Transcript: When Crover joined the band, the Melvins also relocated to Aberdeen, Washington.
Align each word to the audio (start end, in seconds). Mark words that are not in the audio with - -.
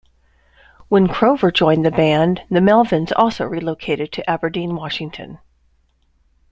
When 0.87 1.07
Crover 1.07 1.53
joined 1.53 1.85
the 1.85 1.91
band, 1.91 2.41
the 2.49 2.59
Melvins 2.59 3.11
also 3.15 3.45
relocated 3.45 4.11
to 4.13 4.27
Aberdeen, 4.27 4.75
Washington. 4.75 5.37